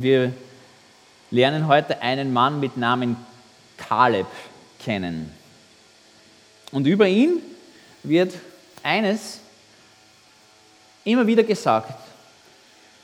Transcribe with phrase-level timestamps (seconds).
[0.00, 0.32] Wir
[1.32, 3.16] lernen heute einen Mann mit Namen
[3.76, 4.28] Kaleb
[4.78, 5.32] kennen.
[6.70, 7.42] Und über ihn
[8.04, 8.32] wird
[8.84, 9.40] eines
[11.02, 11.98] immer wieder gesagt.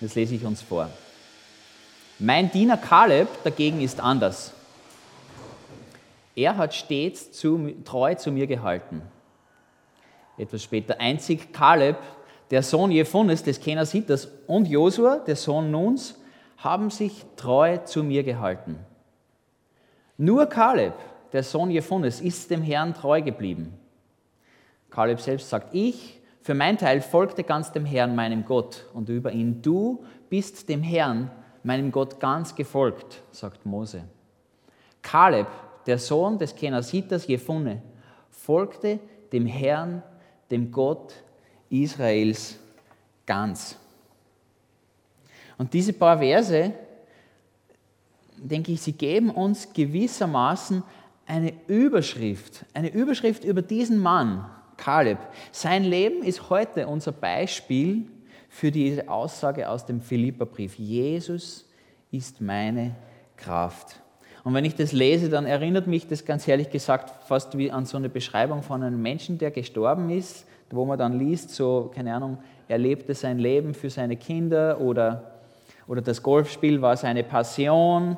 [0.00, 0.88] Das lese ich uns vor.
[2.20, 4.52] Mein Diener Kaleb dagegen ist anders.
[6.36, 9.02] Er hat stets zu, treu zu mir gehalten.
[10.38, 11.96] Etwas später einzig Kaleb,
[12.52, 16.14] der Sohn Jephunes des Kenasitas und Josua, der Sohn Nuns,
[16.64, 18.78] haben sich treu zu mir gehalten.
[20.16, 20.94] Nur Kaleb,
[21.32, 23.78] der Sohn Jephunes, ist dem Herrn treu geblieben.
[24.88, 29.32] Kaleb selbst sagt, ich für mein Teil folgte ganz dem Herrn, meinem Gott, und über
[29.32, 31.30] ihn, du bist dem Herrn,
[31.62, 34.04] meinem Gott, ganz gefolgt, sagt Mose.
[35.02, 35.46] Kaleb,
[35.86, 37.82] der Sohn des Kenasitas Jephune,
[38.30, 39.00] folgte
[39.32, 40.02] dem Herrn,
[40.50, 41.14] dem Gott
[41.70, 42.58] Israels,
[43.26, 43.78] ganz.
[45.58, 46.72] Und diese paar Verse,
[48.36, 50.82] denke ich, sie geben uns gewissermaßen
[51.26, 54.44] eine Überschrift, eine Überschrift über diesen Mann,
[54.76, 55.18] Kaleb.
[55.52, 58.06] Sein Leben ist heute unser Beispiel
[58.48, 60.78] für diese Aussage aus dem Philipperbrief.
[60.78, 61.68] Jesus
[62.10, 62.94] ist meine
[63.36, 64.00] Kraft.
[64.42, 67.86] Und wenn ich das lese, dann erinnert mich das ganz ehrlich gesagt fast wie an
[67.86, 72.14] so eine Beschreibung von einem Menschen, der gestorben ist, wo man dann liest, so, keine
[72.14, 75.33] Ahnung, er lebte sein Leben für seine Kinder oder
[75.86, 78.16] oder das Golfspiel war seine Passion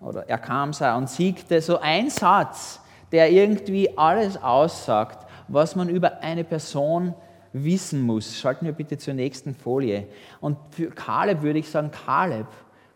[0.00, 1.60] oder er kam sah und siegte.
[1.60, 2.80] So ein Satz,
[3.12, 7.14] der irgendwie alles aussagt, was man über eine Person
[7.52, 8.38] wissen muss.
[8.38, 10.08] Schalten wir bitte zur nächsten Folie.
[10.40, 12.48] Und für Kaleb würde ich sagen, Kaleb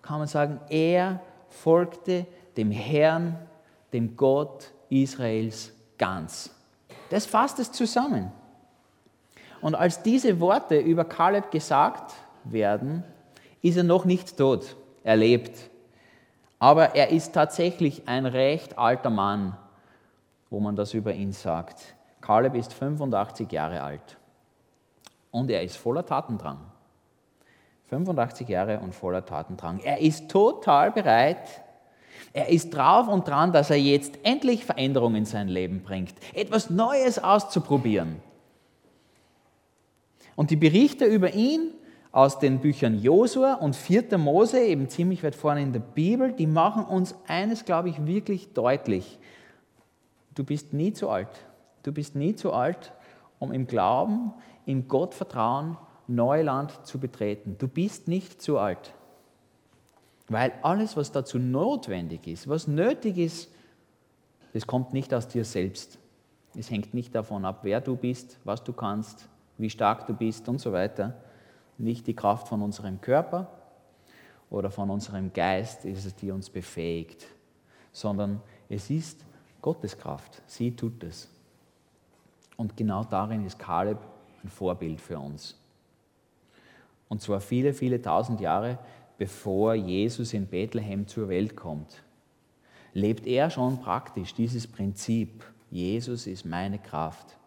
[0.03, 3.39] kann man sagen, er folgte dem Herrn,
[3.93, 6.51] dem Gott Israels ganz.
[7.11, 8.33] Das fasst es zusammen.
[9.61, 13.05] Und als diese Worte über Kaleb gesagt werden,
[13.63, 14.77] ist er noch nicht tot.
[15.05, 15.71] Er lebt.
[16.59, 19.57] Aber er ist tatsächlich ein recht alter Mann,
[20.51, 21.95] wo man das über ihn sagt.
[22.21, 24.17] Kaleb ist 85 Jahre alt
[25.31, 26.59] und er ist voller Tatendrang.
[27.89, 29.81] 85 Jahre und voller Tatendrang.
[29.81, 31.63] Er ist total bereit.
[32.33, 36.69] Er ist drauf und dran, dass er jetzt endlich Veränderungen in sein Leben bringt, etwas
[36.69, 38.21] Neues auszuprobieren.
[40.37, 41.73] Und die Berichte über ihn
[42.13, 44.17] aus den Büchern Josua und 4.
[44.19, 48.53] Mose, eben ziemlich weit vorne in der Bibel, die machen uns eines, glaube ich, wirklich
[48.55, 49.19] deutlich.
[50.35, 51.29] Du bist nie zu alt.
[51.83, 52.93] Du bist nie zu alt,
[53.39, 54.33] um im Glauben,
[54.67, 55.77] im Gottvertrauen
[56.07, 57.57] Neuland zu betreten.
[57.59, 58.95] Du bist nicht zu alt.
[60.29, 63.51] Weil alles, was dazu notwendig ist, was nötig ist,
[64.53, 65.99] das kommt nicht aus dir selbst.
[66.57, 70.49] Es hängt nicht davon ab, wer du bist, was du kannst, wie stark du bist
[70.49, 71.15] und so weiter
[71.79, 73.49] nicht die Kraft von unserem Körper
[74.51, 77.27] oder von unserem Geist ist es, die uns befähigt,
[77.93, 79.25] sondern es ist
[79.63, 80.43] Gottes Kraft.
[80.47, 81.29] Sie tut es.
[82.57, 83.99] Und genau darin ist Kaleb
[84.43, 85.57] ein Vorbild für uns.
[87.09, 88.79] Und zwar viele, viele tausend Jahre
[89.19, 92.03] bevor Jesus in Bethlehem zur Welt kommt,
[92.95, 95.45] lebt er schon praktisch dieses Prinzip.
[95.71, 97.38] Jesus ist meine Kraft.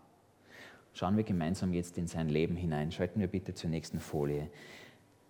[0.94, 2.92] Schauen wir gemeinsam jetzt in sein Leben hinein.
[2.92, 4.50] Schalten wir bitte zur nächsten Folie.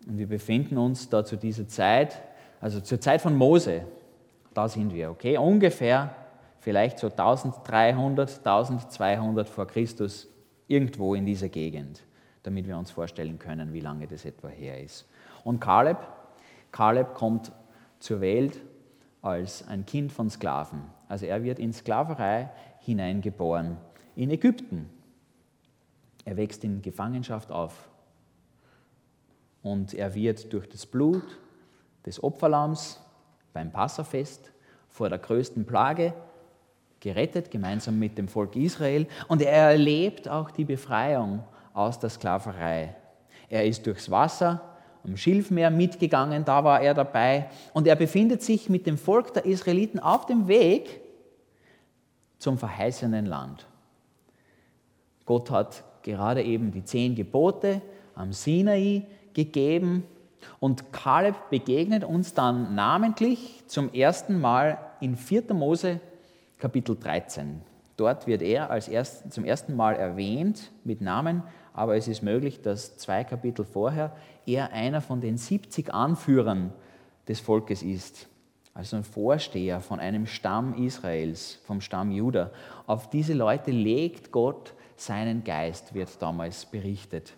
[0.07, 2.21] Und wir befinden uns da zu dieser Zeit,
[2.59, 3.83] also zur Zeit von Mose.
[4.53, 5.37] Da sind wir, okay?
[5.37, 6.15] Ungefähr
[6.59, 10.27] vielleicht so 1300, 1200 vor Christus,
[10.67, 12.03] irgendwo in dieser Gegend,
[12.43, 15.07] damit wir uns vorstellen können, wie lange das etwa her ist.
[15.43, 15.97] Und Kaleb,
[16.71, 17.51] Kaleb kommt
[17.99, 18.59] zur Welt
[19.21, 20.81] als ein Kind von Sklaven.
[21.07, 23.77] Also er wird in Sklaverei hineingeboren
[24.15, 24.89] in Ägypten.
[26.25, 27.89] Er wächst in Gefangenschaft auf
[29.63, 31.23] und er wird durch das Blut
[32.05, 32.99] des Opferlamms
[33.53, 34.51] beim Passafest
[34.89, 36.13] vor der größten Plage
[36.99, 39.07] gerettet, gemeinsam mit dem Volk Israel.
[39.27, 41.43] Und er erlebt auch die Befreiung
[41.73, 42.95] aus der Sklaverei.
[43.49, 44.61] Er ist durchs Wasser
[45.03, 47.49] am Schilfmeer mitgegangen, da war er dabei.
[47.73, 51.01] Und er befindet sich mit dem Volk der Israeliten auf dem Weg
[52.37, 53.65] zum verheißenen Land.
[55.25, 57.81] Gott hat gerade eben die zehn Gebote
[58.15, 59.03] am Sinai
[59.33, 60.03] gegeben.
[60.59, 65.53] Und Kaleb begegnet uns dann namentlich zum ersten Mal in 4.
[65.53, 65.99] Mose
[66.57, 67.61] Kapitel 13.
[67.97, 71.43] Dort wird er als erst, zum ersten Mal erwähnt mit Namen,
[71.73, 74.15] aber es ist möglich, dass zwei Kapitel vorher
[74.45, 76.73] er einer von den 70 Anführern
[77.27, 78.27] des Volkes ist.
[78.73, 82.51] Also ein Vorsteher von einem Stamm Israels, vom Stamm Juda.
[82.87, 84.73] Auf diese Leute legt Gott
[85.05, 87.33] seinen Geist, wird damals berichtet.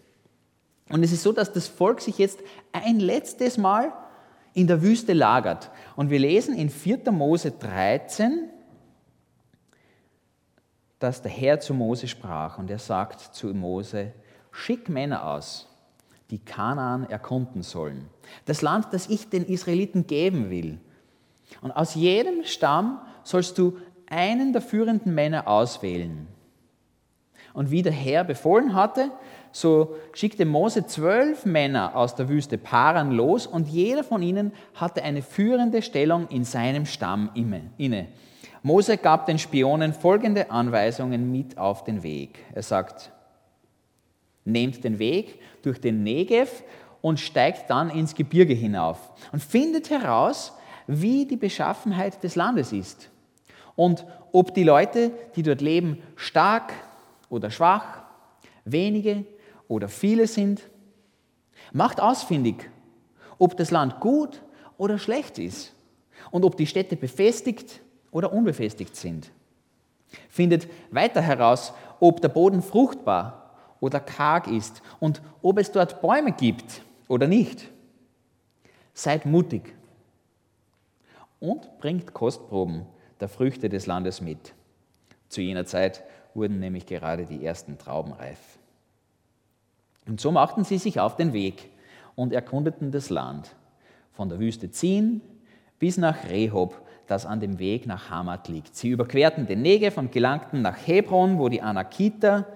[0.90, 2.40] Und es ist so, dass das Volk sich jetzt
[2.72, 3.94] ein letztes Mal
[4.54, 5.72] in der Wüste lagert.
[5.96, 7.12] Und wir lesen in 4.
[7.12, 8.50] Mose 13,
[11.00, 14.14] dass der Herr zu Mose sprach und er sagt zu Mose,
[14.52, 15.68] schick Männer aus,
[16.30, 18.10] die Kanaan erkunden sollen.
[18.46, 20.80] Das Land, das ich den Israeliten geben will.
[21.62, 26.28] Und aus jedem Stamm sollst du einen der führenden Männer auswählen.
[27.54, 29.12] Und wie der Herr befohlen hatte,
[29.52, 35.04] so schickte Mose zwölf Männer aus der Wüste Paran los und jeder von ihnen hatte
[35.04, 37.30] eine führende Stellung in seinem Stamm
[37.78, 38.08] inne.
[38.64, 42.40] Mose gab den Spionen folgende Anweisungen mit auf den Weg.
[42.54, 43.12] Er sagt,
[44.46, 46.64] nehmt den Weg durch den Negev
[47.02, 50.54] und steigt dann ins Gebirge hinauf und findet heraus,
[50.88, 53.10] wie die Beschaffenheit des Landes ist
[53.76, 56.74] und ob die Leute, die dort leben, stark
[57.34, 58.04] oder schwach,
[58.64, 59.26] wenige
[59.68, 60.62] oder viele sind.
[61.72, 62.70] Macht ausfindig,
[63.40, 64.42] ob das Land gut
[64.78, 65.74] oder schlecht ist
[66.30, 67.82] und ob die Städte befestigt
[68.12, 69.32] oder unbefestigt sind.
[70.30, 76.34] Findet weiter heraus, ob der Boden fruchtbar oder karg ist und ob es dort Bäume
[76.34, 77.68] gibt oder nicht.
[78.94, 79.74] Seid mutig
[81.40, 82.86] und bringt Kostproben
[83.20, 84.54] der Früchte des Landes mit.
[85.30, 86.04] Zu jener Zeit
[86.34, 88.40] wurden nämlich gerade die ersten Trauben reif.
[90.08, 91.70] Und so machten sie sich auf den Weg
[92.16, 93.56] und erkundeten das Land,
[94.12, 95.22] von der Wüste Zin
[95.80, 98.76] bis nach Rehob, das an dem Weg nach Hamath liegt.
[98.76, 102.48] Sie überquerten den Negev und gelangten nach Hebron, wo die Anakiter,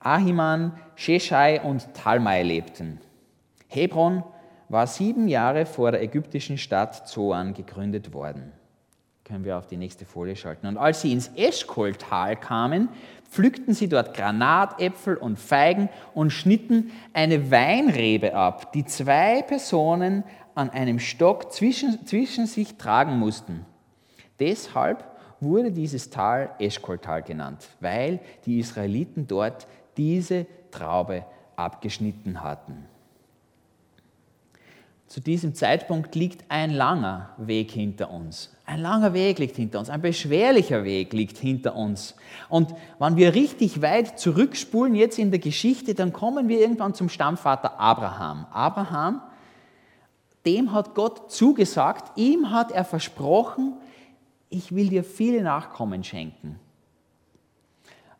[0.00, 3.00] Ahiman, Sheshai und Talmai lebten.
[3.68, 4.22] Hebron
[4.68, 8.52] war sieben Jahre vor der ägyptischen Stadt Zoan gegründet worden.
[9.28, 10.66] Können wir auf die nächste Folie schalten.
[10.66, 12.88] Und als sie ins Eschkoltal kamen,
[13.30, 20.70] pflückten sie dort Granatäpfel und Feigen und schnitten eine Weinrebe ab, die zwei Personen an
[20.70, 23.66] einem Stock zwischen, zwischen sich tragen mussten.
[24.40, 25.04] Deshalb
[25.40, 29.66] wurde dieses Tal Eschkoltal genannt, weil die Israeliten dort
[29.98, 32.86] diese Traube abgeschnitten hatten.
[35.08, 38.54] Zu diesem Zeitpunkt liegt ein langer Weg hinter uns.
[38.66, 42.14] Ein langer Weg liegt hinter uns, ein beschwerlicher Weg liegt hinter uns.
[42.50, 47.08] Und wenn wir richtig weit zurückspulen jetzt in der Geschichte, dann kommen wir irgendwann zum
[47.08, 48.46] Stammvater Abraham.
[48.50, 49.22] Abraham,
[50.44, 53.78] dem hat Gott zugesagt, ihm hat er versprochen,
[54.50, 56.60] ich will dir viele Nachkommen schenken.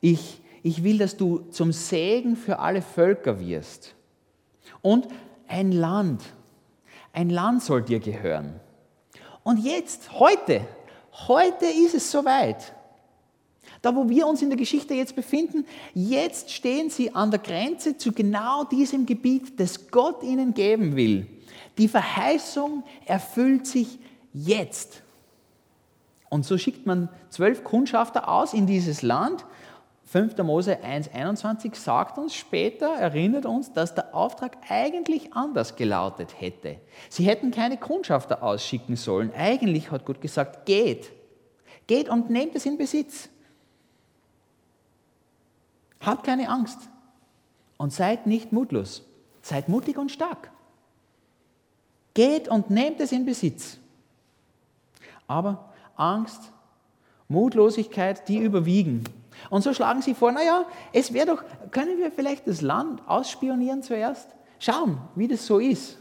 [0.00, 3.94] Ich, ich will, dass du zum Segen für alle Völker wirst.
[4.81, 5.06] Und
[5.49, 6.23] ein Land,
[7.18, 8.60] ein Land soll dir gehören.
[9.42, 10.60] Und jetzt, heute,
[11.26, 12.72] heute ist es soweit.
[13.82, 17.96] Da, wo wir uns in der Geschichte jetzt befinden, jetzt stehen sie an der Grenze
[17.96, 21.26] zu genau diesem Gebiet, das Gott ihnen geben will.
[21.76, 23.98] Die Verheißung erfüllt sich
[24.32, 25.02] jetzt.
[26.30, 29.44] Und so schickt man zwölf Kundschafter aus in dieses Land
[30.10, 30.38] 5.
[30.38, 36.78] Mose 1,21 sagt uns später, erinnert uns, dass der Auftrag eigentlich anders gelautet hätte.
[37.10, 39.31] Sie hätten keine Kundschafter ausschicken sollen.
[39.37, 41.12] Eigentlich hat Gott gesagt, geht.
[41.87, 43.28] Geht und nehmt es in Besitz.
[46.00, 46.78] Habt keine Angst
[47.76, 49.02] und seid nicht mutlos.
[49.43, 50.50] Seid mutig und stark.
[52.14, 53.78] Geht und nehmt es in Besitz.
[55.26, 56.50] Aber Angst,
[57.28, 59.04] Mutlosigkeit, die überwiegen.
[59.50, 63.83] Und so schlagen sie vor, naja, es wäre doch, können wir vielleicht das Land ausspionieren
[63.83, 64.28] zuerst?
[64.59, 65.99] Schauen, wie das so ist.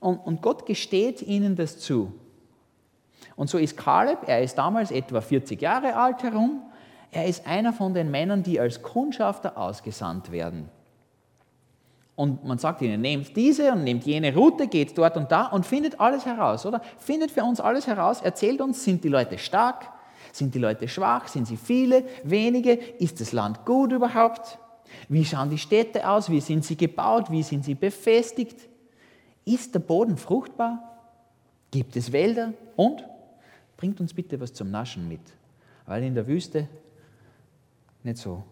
[0.00, 2.12] Und, und Gott gesteht ihnen das zu.
[3.36, 6.62] Und so ist Kaleb, er ist damals etwa 40 Jahre alt herum,
[7.10, 10.68] er ist einer von den Männern, die als Kundschafter ausgesandt werden.
[12.14, 15.66] Und man sagt ihnen, nehmt diese und nehmt jene Route, geht dort und da und
[15.66, 16.80] findet alles heraus, oder?
[16.98, 19.90] Findet für uns alles heraus, erzählt uns, sind die Leute stark,
[20.36, 21.28] sind die Leute schwach?
[21.28, 22.04] Sind sie viele?
[22.24, 22.72] Wenige?
[22.72, 24.58] Ist das Land gut überhaupt?
[25.08, 26.30] Wie schauen die Städte aus?
[26.30, 27.30] Wie sind sie gebaut?
[27.30, 28.68] Wie sind sie befestigt?
[29.44, 30.98] Ist der Boden fruchtbar?
[31.70, 32.52] Gibt es Wälder?
[32.76, 33.04] Und
[33.76, 35.20] bringt uns bitte was zum Naschen mit,
[35.86, 36.68] weil in der Wüste
[38.02, 38.42] nicht so.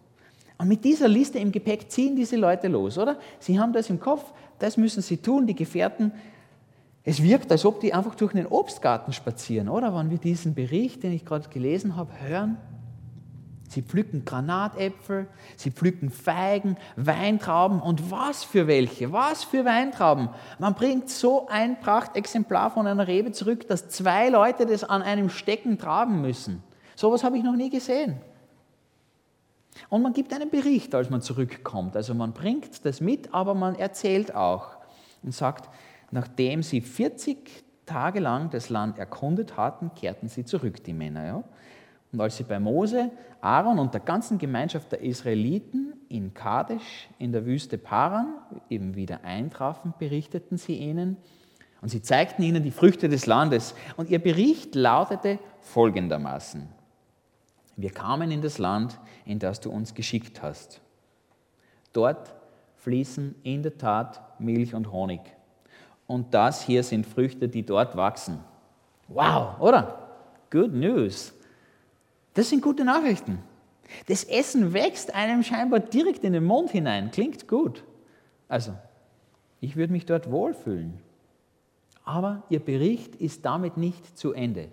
[0.57, 3.19] Und mit dieser Liste im Gepäck ziehen diese Leute los, oder?
[3.39, 6.11] Sie haben das im Kopf, das müssen sie tun, die Gefährten
[7.07, 9.95] es wirkt, als ob die einfach durch einen Obstgarten spazieren, oder?
[9.95, 12.57] Wenn wir diesen Bericht, den ich gerade gelesen habe, hören.
[13.69, 20.29] Sie pflücken Granatäpfel, sie pflücken Feigen, Weintrauben und was für welche, was für Weintrauben.
[20.59, 25.29] Man bringt so ein Prachtexemplar von einer Rebe zurück, dass zwei Leute das an einem
[25.29, 26.63] Stecken traben müssen.
[26.95, 28.17] So etwas habe ich noch nie gesehen.
[29.89, 31.95] Und man gibt einen Bericht, als man zurückkommt.
[31.95, 34.77] Also man bringt das mit, aber man erzählt auch
[35.21, 35.69] und sagt,
[36.11, 41.25] nachdem sie 40 tagelang das Land erkundet hatten, kehrten sie zurück, die Männer.
[41.25, 41.43] Ja?
[42.11, 47.31] Und als sie bei Mose, Aaron und der ganzen Gemeinschaft der Israeliten in Kadesh in
[47.31, 48.35] der Wüste Paran
[48.69, 51.17] eben wieder eintrafen, berichteten sie ihnen
[51.81, 53.75] und sie zeigten ihnen die Früchte des Landes.
[53.97, 56.67] Und ihr Bericht lautete folgendermaßen.
[57.75, 60.81] Wir kamen in das Land, in das du uns geschickt hast.
[61.93, 62.33] Dort
[62.77, 65.21] fließen in der Tat Milch und Honig.
[66.07, 68.39] Und das hier sind Früchte, die dort wachsen.
[69.07, 70.09] Wow, oder?
[70.51, 71.33] Good news.
[72.33, 73.39] Das sind gute Nachrichten.
[74.07, 77.11] Das Essen wächst einem scheinbar direkt in den Mund hinein.
[77.11, 77.83] Klingt gut.
[78.47, 78.73] Also,
[79.61, 80.99] ich würde mich dort wohlfühlen.
[82.03, 84.69] Aber ihr Bericht ist damit nicht zu Ende.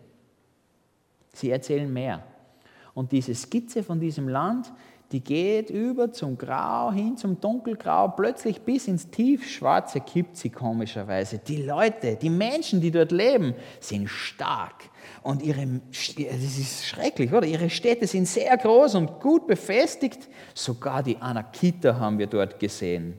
[1.32, 2.22] Sie erzählen mehr.
[2.94, 4.70] Und diese Skizze von diesem Land,
[5.12, 11.38] die geht über zum Grau hin zum Dunkelgrau, plötzlich bis ins tiefschwarze kippt sie komischerweise.
[11.38, 14.90] Die Leute, die Menschen, die dort leben, sind stark.
[15.22, 17.46] Und ihre, das ist schrecklich, oder?
[17.46, 20.28] Ihre Städte sind sehr groß und gut befestigt.
[20.54, 23.14] Sogar die Anakita haben wir dort gesehen.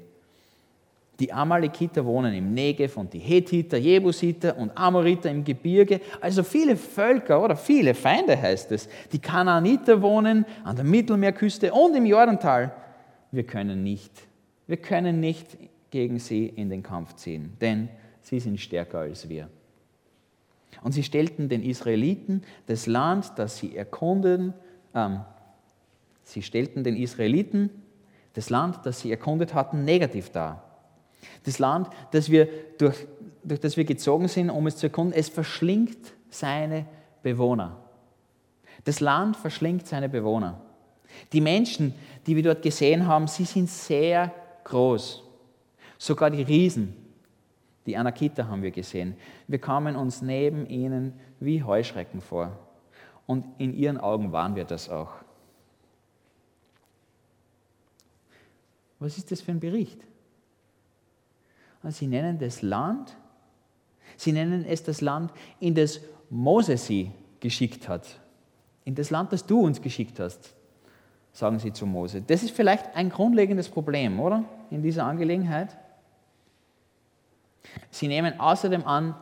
[1.19, 6.01] Die Amalekiter wohnen im Negev und die Hethiter, Jebusiter und Amoriter im Gebirge.
[6.19, 8.89] Also viele Völker oder viele Feinde heißt es.
[9.11, 12.73] Die Kanaaniter wohnen an der Mittelmeerküste und im Jordantal.
[13.31, 14.11] Wir können nicht,
[14.65, 15.57] wir können nicht
[15.91, 17.89] gegen sie in den Kampf ziehen, denn
[18.21, 19.49] sie sind stärker als wir.
[20.81, 24.53] Und sie stellten den Israeliten das Land, das sie erkunden,
[24.95, 25.21] ähm,
[26.23, 27.69] sie stellten den Israeliten
[28.33, 30.72] das Land, das sie erkundet hatten, negativ dar.
[31.43, 33.07] Das Land, das wir durch,
[33.43, 36.85] durch das wir gezogen sind, um es zu erkunden, es verschlingt seine
[37.21, 37.77] Bewohner.
[38.83, 40.59] Das Land verschlingt seine Bewohner.
[41.31, 41.93] Die Menschen,
[42.25, 45.23] die wir dort gesehen haben, sie sind sehr groß.
[45.97, 46.95] Sogar die Riesen,
[47.85, 49.15] die Anakita haben wir gesehen.
[49.47, 52.57] Wir kamen uns neben ihnen wie Heuschrecken vor.
[53.25, 55.11] Und in ihren Augen waren wir das auch.
[58.99, 59.99] Was ist das für ein Bericht?
[61.89, 63.15] Sie nennen das Land,
[64.15, 65.99] sie nennen es das Land, in das
[66.29, 68.19] Mose sie geschickt hat.
[68.85, 70.53] In das Land, das du uns geschickt hast,
[71.33, 72.21] sagen sie zu Mose.
[72.21, 74.43] Das ist vielleicht ein grundlegendes Problem, oder?
[74.69, 75.77] In dieser Angelegenheit.
[77.89, 79.15] Sie nehmen außerdem an,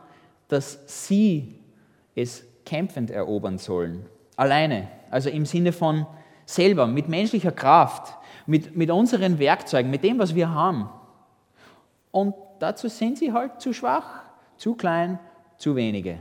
[0.48, 1.58] dass sie
[2.14, 4.04] es kämpfend erobern sollen.
[4.36, 4.88] Alleine.
[5.10, 6.06] Also im Sinne von
[6.44, 8.16] selber, mit menschlicher Kraft,
[8.46, 10.88] mit, mit unseren Werkzeugen, mit dem, was wir haben.
[12.12, 14.22] Und dazu sind sie halt zu schwach,
[14.56, 15.18] zu klein,
[15.56, 16.18] zu wenige.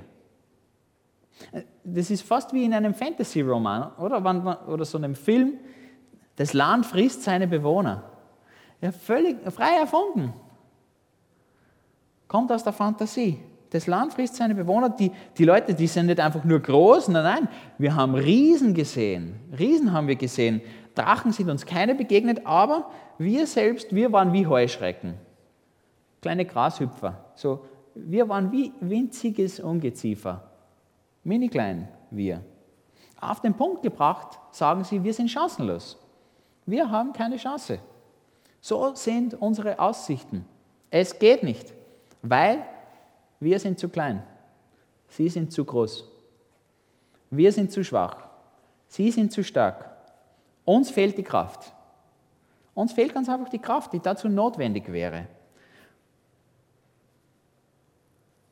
[1.83, 4.67] Das ist fast wie in einem Fantasy-Roman, oder?
[4.67, 5.59] Oder so einem Film.
[6.37, 8.03] Das Land frisst seine Bewohner.
[8.79, 10.33] Ja, völlig frei erfunden.
[12.27, 13.39] Kommt aus der Fantasie.
[13.69, 14.89] Das Land frisst seine Bewohner.
[14.89, 17.49] Die, die Leute, die sind nicht einfach nur groß, nein, nein.
[17.77, 19.39] Wir haben Riesen gesehen.
[19.57, 20.61] Riesen haben wir gesehen.
[20.95, 25.15] Drachen sind uns keine begegnet, aber wir selbst, wir waren wie Heuschrecken
[26.21, 27.25] kleine Grashüpfer.
[27.35, 30.49] So, wir waren wie winziges Ungeziefer.
[31.23, 32.43] Mini klein wir.
[33.19, 35.97] Auf den Punkt gebracht sagen sie, wir sind chancenlos.
[36.65, 37.79] Wir haben keine Chance.
[38.59, 40.45] So sind unsere Aussichten.
[40.89, 41.73] Es geht nicht,
[42.21, 42.63] weil
[43.39, 44.23] wir sind zu klein.
[45.07, 46.09] Sie sind zu groß.
[47.29, 48.27] Wir sind zu schwach.
[48.87, 49.89] Sie sind zu stark.
[50.65, 51.73] Uns fehlt die Kraft.
[52.73, 55.27] Uns fehlt ganz einfach die Kraft, die dazu notwendig wäre.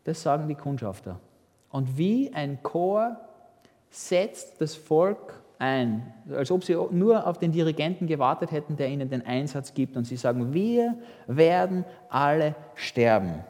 [0.09, 1.19] Das sagen die Kundschafter.
[1.69, 3.15] Und wie ein Chor
[3.91, 9.07] setzt das Volk ein, als ob sie nur auf den Dirigenten gewartet hätten, der ihnen
[9.07, 9.95] den Einsatz gibt.
[9.95, 10.97] Und sie sagen, wir
[11.27, 13.43] werden alle sterben.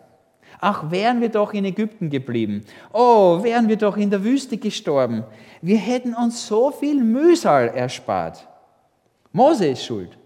[0.60, 2.66] Ach, wären wir doch in Ägypten geblieben.
[2.92, 5.24] Oh, wären wir doch in der Wüste gestorben.
[5.62, 8.46] Wir hätten uns so viel Mühsal erspart.
[9.32, 10.18] Mose ist schuld.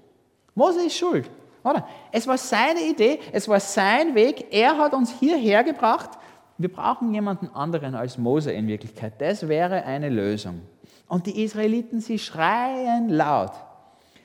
[0.56, 1.30] Mose ist schuld.
[1.64, 1.88] Oder?
[2.12, 4.48] Es war seine Idee, es war sein Weg.
[4.50, 6.10] Er hat uns hierher gebracht
[6.58, 9.14] wir brauchen jemanden anderen als Mose in Wirklichkeit.
[9.20, 10.62] Das wäre eine Lösung.
[11.08, 13.52] Und die Israeliten, sie schreien laut.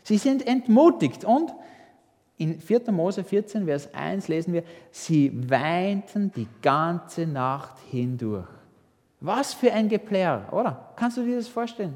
[0.02, 1.52] Sie sind entmutigt und
[2.36, 2.92] in 4.
[2.92, 8.48] Mose 14, Vers 1 lesen wir, sie weinten die ganze Nacht hindurch.
[9.20, 10.92] Was für ein Geplärr, oder?
[10.94, 11.94] Kannst du dir das vorstellen?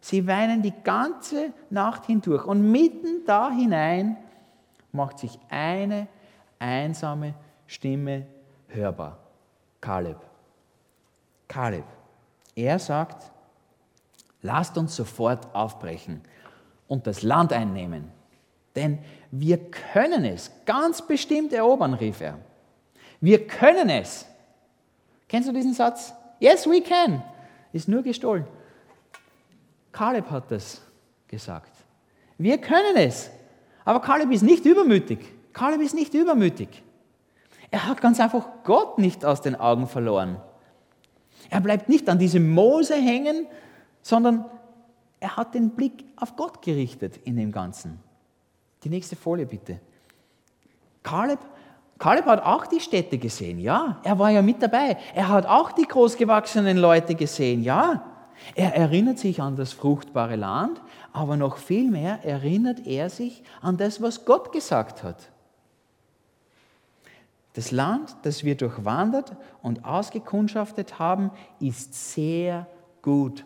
[0.00, 4.16] Sie weinen die ganze Nacht hindurch und mitten da hinein
[4.92, 6.06] macht sich eine
[6.58, 7.34] einsame
[7.66, 8.26] Stimme
[8.68, 9.21] hörbar.
[9.82, 10.16] Kaleb.
[11.48, 11.84] Kaleb.
[12.54, 13.30] Er sagt,
[14.40, 16.22] lasst uns sofort aufbrechen
[16.88, 18.10] und das Land einnehmen.
[18.74, 22.38] Denn wir können es ganz bestimmt erobern, rief er.
[23.20, 24.24] Wir können es.
[25.28, 26.14] Kennst du diesen Satz?
[26.40, 27.22] Yes, we can.
[27.72, 28.46] Ist nur gestohlen.
[29.92, 30.80] Kaleb hat das
[31.28, 31.72] gesagt.
[32.38, 33.30] Wir können es.
[33.84, 35.18] Aber Kaleb ist nicht übermütig.
[35.52, 36.82] Kaleb ist nicht übermütig.
[37.72, 40.36] Er hat ganz einfach Gott nicht aus den Augen verloren.
[41.48, 43.46] Er bleibt nicht an diesem Mose hängen,
[44.02, 44.44] sondern
[45.18, 47.98] er hat den Blick auf Gott gerichtet in dem Ganzen.
[48.84, 49.80] Die nächste Folie bitte.
[51.02, 51.38] Kaleb,
[51.98, 54.00] Kaleb hat auch die Städte gesehen, ja.
[54.02, 54.98] Er war ja mit dabei.
[55.14, 58.04] Er hat auch die großgewachsenen Leute gesehen, ja.
[58.54, 60.82] Er erinnert sich an das fruchtbare Land,
[61.14, 65.31] aber noch viel mehr erinnert er sich an das, was Gott gesagt hat.
[67.54, 71.30] Das Land, das wir durchwandert und ausgekundschaftet haben,
[71.60, 72.66] ist sehr
[73.02, 73.44] gut,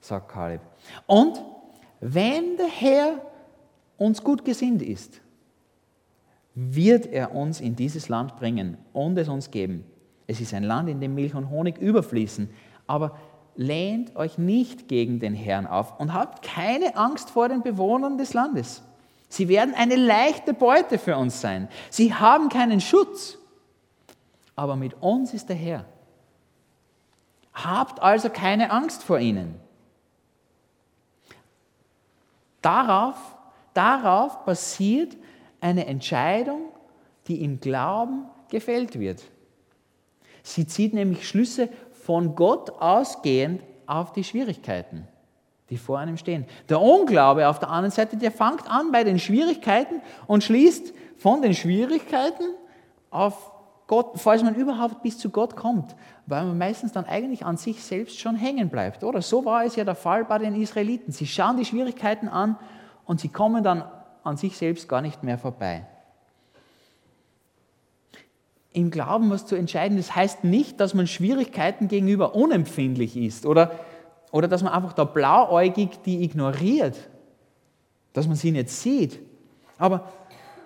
[0.00, 0.60] sagt Kaleb.
[1.06, 1.42] Und
[2.00, 3.22] wenn der Herr
[3.96, 5.20] uns gut gesinnt ist,
[6.54, 9.84] wird er uns in dieses Land bringen und es uns geben.
[10.26, 12.50] Es ist ein Land, in dem Milch und Honig überfließen.
[12.86, 13.16] Aber
[13.56, 18.34] lehnt euch nicht gegen den Herrn auf und habt keine Angst vor den Bewohnern des
[18.34, 18.82] Landes.
[19.28, 21.68] Sie werden eine leichte Beute für uns sein.
[21.90, 23.38] Sie haben keinen Schutz.
[24.56, 25.84] Aber mit uns ist der Herr.
[27.52, 29.60] Habt also keine Angst vor ihnen.
[32.62, 33.16] Darauf,
[33.74, 35.16] darauf basiert
[35.60, 36.72] eine Entscheidung,
[37.28, 39.22] die im Glauben gefällt wird.
[40.42, 45.06] Sie zieht nämlich Schlüsse von Gott ausgehend auf die Schwierigkeiten,
[45.70, 46.46] die vor einem stehen.
[46.68, 51.42] Der Unglaube auf der anderen Seite, der fängt an bei den Schwierigkeiten und schließt von
[51.42, 52.44] den Schwierigkeiten
[53.10, 53.55] auf
[53.86, 55.94] Gott, falls man überhaupt bis zu Gott kommt,
[56.26, 59.22] weil man meistens dann eigentlich an sich selbst schon hängen bleibt, oder?
[59.22, 61.12] So war es ja der Fall bei den Israeliten.
[61.12, 62.56] Sie schauen die Schwierigkeiten an
[63.04, 63.84] und sie kommen dann
[64.24, 65.86] an sich selbst gar nicht mehr vorbei.
[68.72, 73.70] Im Glauben was zu entscheiden, das heißt nicht, dass man Schwierigkeiten gegenüber unempfindlich ist oder,
[74.32, 77.08] oder dass man einfach da blauäugig die ignoriert,
[78.12, 79.20] dass man sie nicht sieht.
[79.78, 80.08] Aber,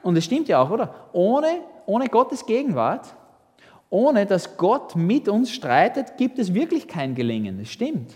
[0.03, 0.95] und es stimmt ja auch, oder?
[1.13, 3.17] Ohne ohne Gottes Gegenwart,
[3.91, 7.59] ohne dass Gott mit uns streitet, gibt es wirklich kein Gelingen.
[7.59, 8.15] Das stimmt.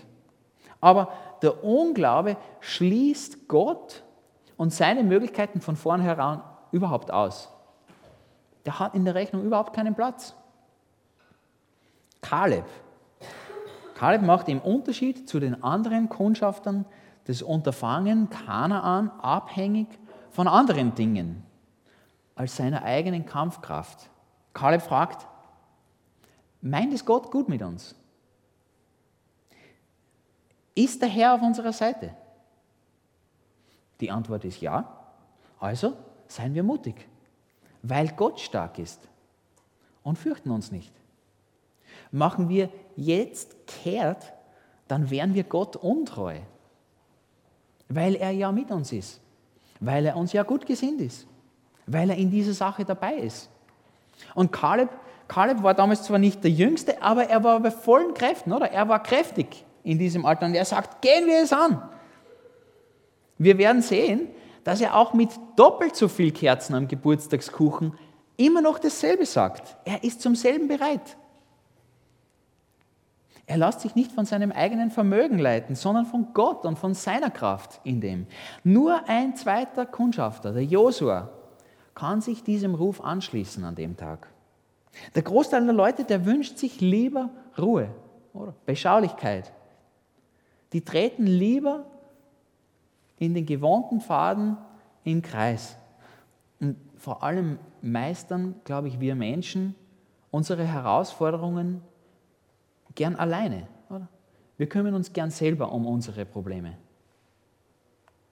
[0.79, 1.11] Aber
[1.41, 4.03] der Unglaube schließt Gott
[4.57, 7.49] und seine Möglichkeiten von vornherein überhaupt aus.
[8.65, 10.33] Der hat in der Rechnung überhaupt keinen Platz.
[12.21, 12.65] Kaleb.
[13.95, 16.85] Kaleb macht im Unterschied zu den anderen Kundschaftern
[17.25, 19.87] das Unterfangen Kanaan abhängig
[20.31, 21.43] von anderen Dingen
[22.35, 24.09] als seiner eigenen Kampfkraft.
[24.53, 25.27] Kaleb fragt,
[26.65, 27.95] meint es Gott gut mit uns?
[30.73, 32.15] Ist der Herr auf unserer Seite?
[34.01, 35.13] Die Antwort ist ja.
[35.59, 35.93] Also
[36.27, 37.07] seien wir mutig,
[37.81, 39.07] weil Gott stark ist
[40.03, 40.93] und fürchten uns nicht.
[42.11, 44.33] Machen wir jetzt kehrt,
[44.87, 46.39] dann wären wir Gott untreu,
[47.87, 49.21] weil er ja mit uns ist,
[49.79, 51.25] weil er uns ja gut gesinnt ist
[51.87, 53.49] weil er in dieser Sache dabei ist.
[54.33, 54.89] Und Kaleb,
[55.27, 58.71] Kaleb war damals zwar nicht der Jüngste, aber er war bei vollen Kräften, oder?
[58.71, 61.81] Er war kräftig in diesem Alter und er sagt, gehen wir es an.
[63.37, 64.27] Wir werden sehen,
[64.63, 67.93] dass er auch mit doppelt so viel Kerzen am Geburtstagskuchen
[68.37, 69.77] immer noch dasselbe sagt.
[69.85, 71.17] Er ist zum selben bereit.
[73.47, 77.29] Er lässt sich nicht von seinem eigenen Vermögen leiten, sondern von Gott und von seiner
[77.29, 78.25] Kraft in dem.
[78.63, 81.29] Nur ein zweiter Kundschafter, der Josua,
[81.93, 84.27] kann sich diesem Ruf anschließen an dem Tag.
[85.13, 87.89] Der Großteil der Leute, der wünscht sich lieber Ruhe
[88.33, 89.51] oder Beschaulichkeit.
[90.73, 91.85] Die treten lieber
[93.17, 94.57] in den gewohnten Pfaden
[95.03, 95.77] im Kreis.
[96.59, 99.75] Und vor allem meistern, glaube ich, wir Menschen
[100.31, 101.81] unsere Herausforderungen
[102.93, 103.67] gern alleine.
[103.89, 104.07] Oder?
[104.57, 106.77] Wir kümmern uns gern selber um unsere Probleme.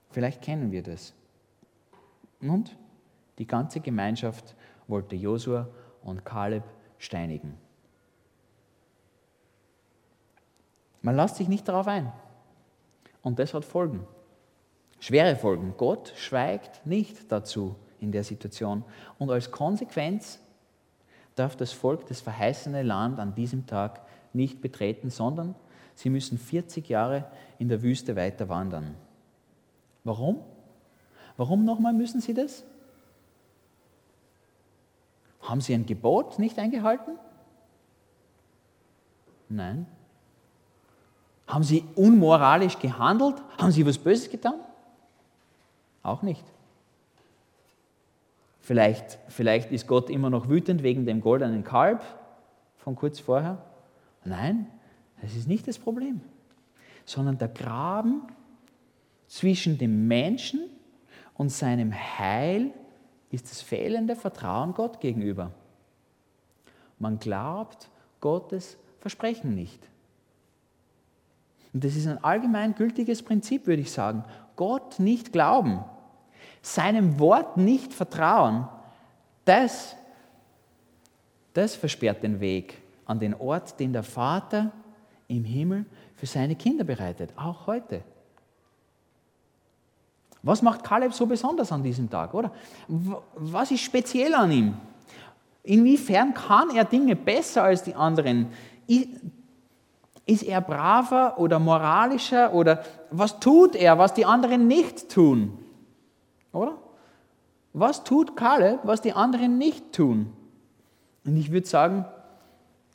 [0.09, 1.13] Vielleicht kennen wir das.
[2.41, 2.75] Und
[3.37, 4.55] die ganze Gemeinschaft
[4.87, 5.67] wollte Josua
[6.03, 6.63] und Kaleb
[6.97, 7.57] steinigen.
[11.01, 12.11] Man lässt sich nicht darauf ein.
[13.21, 14.05] Und das hat Folgen.
[14.99, 15.73] Schwere Folgen.
[15.77, 18.83] Gott schweigt nicht dazu in der Situation.
[19.17, 20.39] Und als Konsequenz
[21.35, 24.01] darf das Volk das verheißene Land an diesem Tag
[24.33, 25.55] nicht betreten, sondern
[25.95, 27.25] sie müssen 40 Jahre
[27.59, 28.95] in der Wüste weiter wandern.
[30.03, 30.39] Warum?
[31.37, 32.63] Warum nochmal müssen sie das?
[35.43, 37.17] Haben sie ein Gebot nicht eingehalten?
[39.49, 39.85] Nein.
[41.47, 43.35] Haben sie unmoralisch gehandelt?
[43.57, 44.55] Haben sie was Böses getan?
[46.01, 46.43] Auch nicht.
[48.61, 52.01] Vielleicht, vielleicht ist Gott immer noch wütend wegen dem goldenen Kalb
[52.77, 53.61] von kurz vorher
[54.25, 54.67] Nein,
[55.21, 56.21] das ist nicht das Problem,
[57.05, 58.23] sondern der Graben
[59.27, 60.61] zwischen dem Menschen
[61.33, 62.73] und seinem Heil
[63.33, 65.51] ist das fehlende Vertrauen Gott gegenüber.
[66.99, 67.89] Man glaubt
[68.21, 69.79] Gottes Versprechen nicht.
[71.73, 74.23] Und das ist ein allgemein gültiges Prinzip, würde ich sagen.
[74.55, 75.83] Gott nicht glauben,
[76.61, 78.67] seinem Wort nicht vertrauen,
[79.45, 79.95] das,
[81.53, 84.71] das versperrt den Weg an den Ort, den der Vater
[85.27, 88.03] im Himmel für seine Kinder bereitet, auch heute.
[90.43, 92.51] Was macht Kaleb so besonders an diesem Tag, oder?
[92.87, 94.73] Was ist speziell an ihm?
[95.63, 98.47] Inwiefern kann er Dinge besser als die anderen?
[100.25, 105.57] Ist er braver oder moralischer oder was tut er, was die anderen nicht tun?
[106.51, 106.77] Oder?
[107.71, 110.33] Was tut Kaleb, was die anderen nicht tun?
[111.25, 112.05] Und ich würde sagen,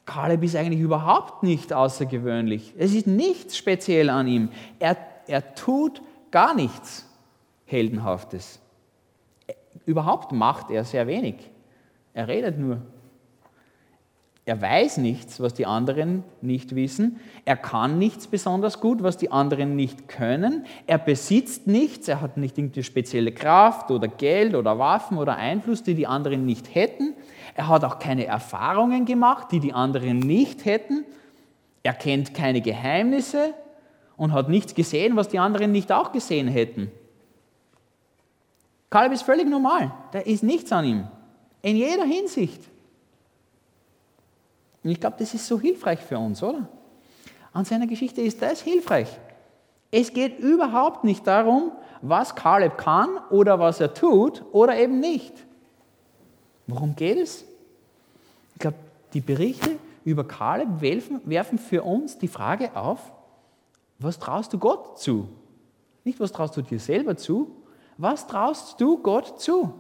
[0.05, 2.75] Kaleb ist eigentlich überhaupt nicht außergewöhnlich.
[2.77, 4.51] Es ist nichts speziell an ihm.
[4.79, 7.08] Er, er tut gar nichts
[7.69, 8.61] Heldenhaftes.
[9.87, 11.37] Überhaupt macht er sehr wenig.
[12.15, 12.83] Er redet nur.
[14.47, 17.21] Er weiß nichts, was die anderen nicht wissen.
[17.45, 20.65] Er kann nichts besonders gut, was die anderen nicht können.
[20.87, 22.09] Er besitzt nichts.
[22.09, 26.47] Er hat nicht irgendeine spezielle Kraft oder Geld oder Waffen oder Einfluss, die die anderen
[26.47, 27.13] nicht hätten.
[27.55, 31.05] Er hat auch keine Erfahrungen gemacht, die die anderen nicht hätten.
[31.83, 33.53] Er kennt keine Geheimnisse
[34.17, 36.91] und hat nichts gesehen, was die anderen nicht auch gesehen hätten.
[38.91, 39.93] Kaleb ist völlig normal.
[40.13, 41.09] Da ist nichts an ihm.
[41.63, 42.63] In jeder Hinsicht.
[44.83, 46.69] Und ich glaube, das ist so hilfreich für uns, oder?
[47.53, 49.09] An seiner Geschichte ist das hilfreich.
[49.91, 51.73] Es geht überhaupt nicht darum,
[52.03, 55.33] was Kaleb kann oder was er tut oder eben nicht.
[56.67, 57.45] Worum geht es?
[58.55, 58.77] Ich glaube,
[59.15, 59.71] die Berichte
[60.05, 63.13] über Kaleb werfen für uns die Frage auf,
[63.99, 65.29] was traust du Gott zu?
[66.05, 67.57] Nicht, was traust du dir selber zu,
[67.99, 69.75] was traust du Gott zu?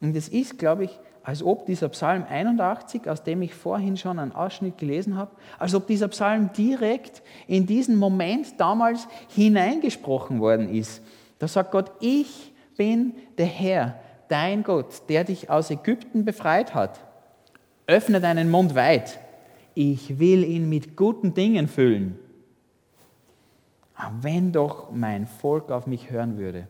[0.00, 4.18] Und es ist, glaube ich, als ob dieser Psalm 81, aus dem ich vorhin schon
[4.18, 10.68] einen Ausschnitt gelesen habe, als ob dieser Psalm direkt in diesen Moment damals hineingesprochen worden
[10.68, 11.02] ist.
[11.38, 17.00] Da sagt Gott, ich bin der Herr, dein Gott, der dich aus Ägypten befreit hat.
[17.86, 19.18] Öffne deinen Mund weit.
[19.74, 22.18] Ich will ihn mit guten Dingen füllen.
[24.20, 26.68] Wenn doch mein Volk auf mich hören würde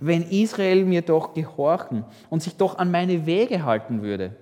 [0.00, 4.36] wenn Israel mir doch gehorchen und sich doch an meine Wege halten würde.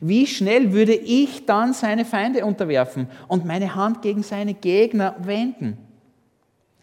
[0.00, 5.78] Wie schnell würde ich dann seine Feinde unterwerfen und meine Hand gegen seine Gegner wenden?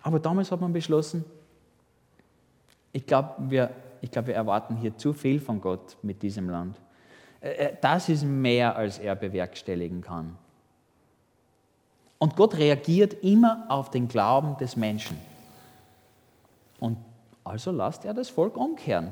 [0.02, 1.26] Aber damals hat man beschlossen,
[2.94, 3.72] ich glaube, wir,
[4.12, 6.80] glaub, wir erwarten hier zu viel von Gott mit diesem Land.
[7.42, 10.38] Äh, äh, das ist mehr, als er bewerkstelligen kann.
[12.24, 15.18] Und Gott reagiert immer auf den Glauben des Menschen.
[16.80, 16.98] Und
[17.44, 19.12] also lasst er das Volk umkehren.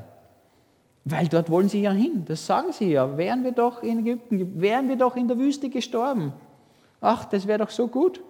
[1.04, 2.24] Weil dort wollen sie ja hin.
[2.26, 3.18] Das sagen sie ja.
[3.18, 6.32] Wären wir doch in Ägypten, wären wir doch in der Wüste gestorben.
[7.02, 8.22] Ach, das wäre doch so gut.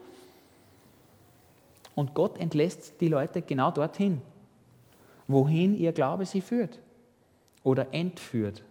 [1.94, 4.20] Und Gott entlässt die Leute genau dorthin,
[5.28, 6.80] wohin ihr Glaube sie führt
[7.62, 8.64] oder entführt.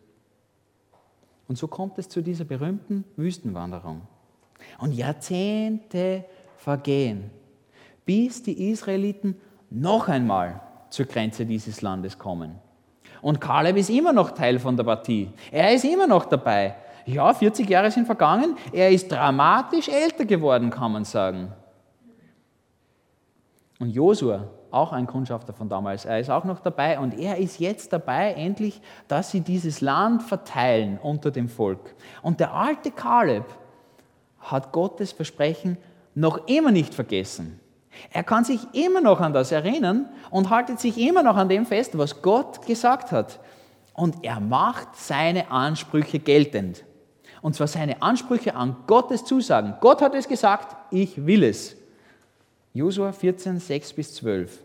[1.46, 4.08] Und so kommt es zu dieser berühmten Wüstenwanderung.
[4.78, 6.24] Und Jahrzehnte
[6.56, 7.30] vergehen,
[8.04, 12.58] bis die Israeliten noch einmal zur Grenze dieses Landes kommen.
[13.22, 15.30] Und Kaleb ist immer noch Teil von der Partie.
[15.50, 16.74] Er ist immer noch dabei.
[17.06, 18.56] Ja, 40 Jahre sind vergangen.
[18.72, 21.52] Er ist dramatisch älter geworden, kann man sagen.
[23.78, 27.58] Und Josua, auch ein Kundschafter von damals, er ist auch noch dabei und er ist
[27.58, 31.94] jetzt dabei, endlich, dass sie dieses Land verteilen unter dem Volk.
[32.22, 33.44] Und der alte Kaleb
[34.40, 35.76] hat Gottes Versprechen
[36.14, 37.60] noch immer nicht vergessen.
[38.12, 41.66] Er kann sich immer noch an das erinnern und haltet sich immer noch an dem
[41.66, 43.40] fest, was Gott gesagt hat.
[43.94, 46.84] Und er macht seine Ansprüche geltend.
[47.42, 49.74] Und zwar seine Ansprüche an Gottes Zusagen.
[49.80, 51.76] Gott hat es gesagt, ich will es.
[52.72, 54.58] Josua 14, 6 bis 12.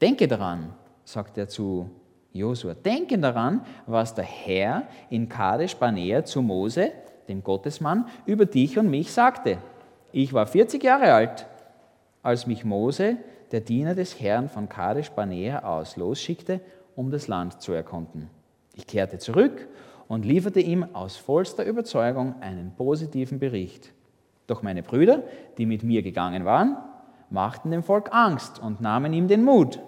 [0.00, 0.74] Denke daran,
[1.04, 1.90] sagt er zu
[2.32, 6.92] Josua, denke daran, was der Herr in Kadesh Barnea zu Mose,
[7.28, 9.58] dem Gottesmann, über dich und mich sagte.
[10.12, 11.46] Ich war 40 Jahre alt
[12.26, 13.18] als mich Mose,
[13.52, 16.60] der Diener des Herrn von Kadesh Barnea aus, losschickte,
[16.96, 18.28] um das Land zu erkunden.
[18.74, 19.68] Ich kehrte zurück
[20.08, 23.92] und lieferte ihm aus vollster Überzeugung einen positiven Bericht.
[24.48, 25.22] Doch meine Brüder,
[25.56, 26.76] die mit mir gegangen waren,
[27.30, 29.80] machten dem Volk Angst und nahmen ihm den Mut.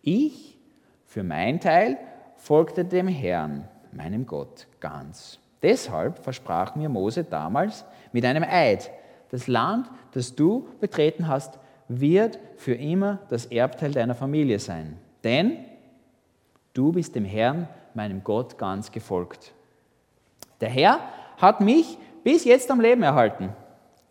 [0.00, 0.58] Ich,
[1.04, 1.98] für mein Teil,
[2.36, 8.90] folgte dem Herrn, meinem Gott, ganz Deshalb versprach mir Mose damals mit einem Eid,
[9.30, 14.98] das Land, das du betreten hast, wird für immer das Erbteil deiner Familie sein.
[15.24, 15.58] Denn
[16.74, 19.52] du bist dem Herrn, meinem Gott, ganz gefolgt.
[20.60, 21.00] Der Herr
[21.38, 23.50] hat mich bis jetzt am Leben erhalten,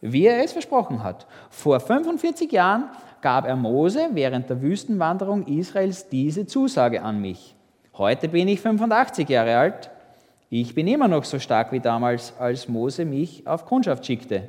[0.02, 1.26] wie er es versprochen hat.
[1.50, 2.90] Vor 45 Jahren
[3.22, 7.56] gab er Mose während der Wüstenwanderung Israels diese Zusage an mich.
[7.98, 9.90] Heute bin ich 85 Jahre alt.
[10.50, 14.48] Ich bin immer noch so stark wie damals, als Mose mich auf Kundschaft schickte.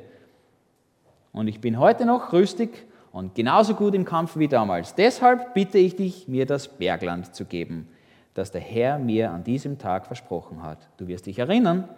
[1.31, 4.93] Und ich bin heute noch rüstig und genauso gut im Kampf wie damals.
[4.93, 7.87] Deshalb bitte ich dich, mir das Bergland zu geben,
[8.33, 10.87] das der Herr mir an diesem Tag versprochen hat.
[10.97, 11.89] Du wirst dich erinnern,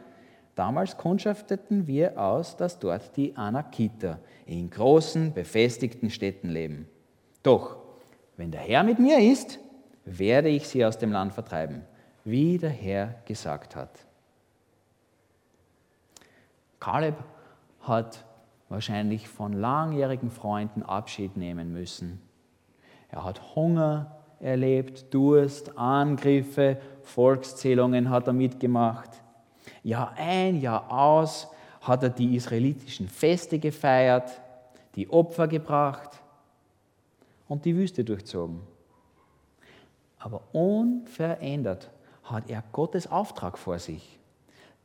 [0.55, 6.87] damals kundschafteten wir aus, dass dort die Anakiter in großen, befestigten Städten leben.
[7.43, 7.77] Doch,
[8.37, 9.59] wenn der Herr mit mir ist,
[10.05, 11.81] werde ich sie aus dem Land vertreiben,
[12.29, 14.05] wie der Herr gesagt hat.
[16.79, 17.15] Kaleb
[17.81, 18.23] hat
[18.69, 22.21] wahrscheinlich von langjährigen Freunden Abschied nehmen müssen.
[23.09, 29.09] Er hat Hunger erlebt, Durst, Angriffe, Volkszählungen hat er mitgemacht.
[29.83, 31.47] Jahr ein, Jahr aus
[31.81, 34.29] hat er die israelitischen Feste gefeiert,
[34.95, 36.21] die Opfer gebracht
[37.47, 38.61] und die Wüste durchzogen.
[40.19, 41.89] Aber unverändert
[42.31, 44.19] hat er Gottes Auftrag vor sich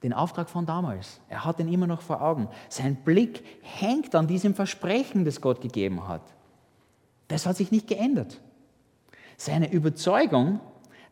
[0.05, 1.19] den Auftrag von damals.
[1.31, 2.49] Er hat ihn immer noch vor Augen.
[2.69, 6.21] Sein Blick hängt an diesem Versprechen, das Gott gegeben hat.
[7.29, 8.39] Das hat sich nicht geändert.
[9.39, 10.61] Seine Überzeugung,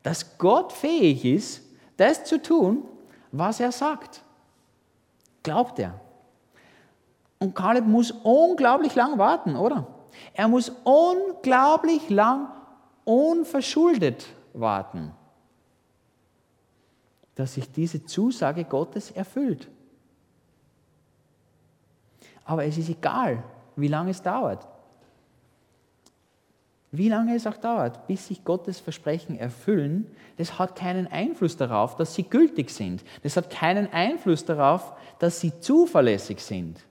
[0.02, 1.62] dass Gott fähig ist,
[1.96, 2.84] das zu tun,
[3.30, 4.22] was er sagt,
[5.42, 5.98] glaubt er.
[7.38, 9.86] Und Kaleb muss unglaublich lang warten, oder?
[10.34, 12.48] Er muss unglaublich lang
[13.04, 15.12] unverschuldet warten
[17.34, 19.68] dass sich diese Zusage Gottes erfüllt.
[22.44, 23.42] Aber es ist egal,
[23.76, 24.66] wie lange es dauert.
[26.94, 31.96] Wie lange es auch dauert, bis sich Gottes Versprechen erfüllen, das hat keinen Einfluss darauf,
[31.96, 33.02] dass sie gültig sind.
[33.22, 36.84] Das hat keinen Einfluss darauf, dass sie zuverlässig sind.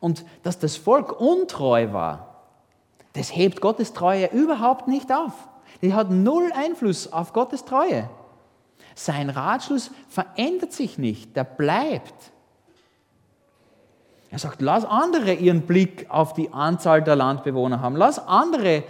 [0.00, 2.42] Und dass das Volk untreu war,
[3.12, 5.48] das hebt Gottes Treue überhaupt nicht auf.
[5.82, 8.10] Die hat null Einfluss auf Gottes Treue.
[8.94, 12.14] Sein Ratschluss verändert sich nicht, der bleibt.
[14.30, 17.96] Er sagt, lass andere ihren Blick auf die Anzahl der Landbewohner haben.
[17.96, 18.82] Lass andere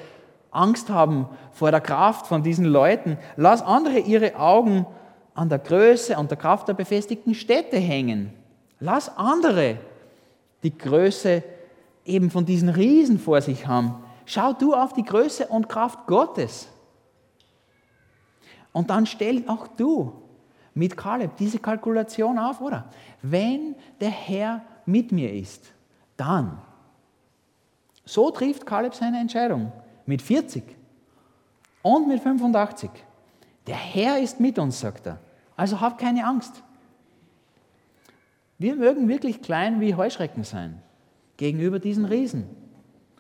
[0.51, 3.19] Angst haben vor der Kraft von diesen Leuten.
[3.37, 4.87] Lass andere ihre Augen
[5.35, 8.33] an der Größe und der Kraft der befestigten Städte hängen.
[8.81, 9.79] Lass andere
[10.63, 11.43] die Größe
[12.05, 14.03] eben von diesen Riesen vor sich haben.
[14.27, 16.69] Schau du auf die Größe und Kraft Gottes.
[18.75, 20.13] Und dann stell auch du
[20.75, 22.91] mit Kaleb diese Kalkulation auf, oder?
[23.23, 25.73] Wenn der Herr mit mir ist,
[26.17, 26.59] dann.
[28.05, 29.73] So trifft Kaleb seine Entscheidung.
[30.07, 30.65] Mit 40
[31.83, 32.91] und mit 85.
[33.69, 35.21] Der Herr ist mit uns, sagt er.
[35.57, 36.63] Also hab keine Angst.
[38.59, 40.83] Wir mögen wirklich klein wie Heuschrecken sein
[41.37, 42.49] gegenüber diesen Riesen.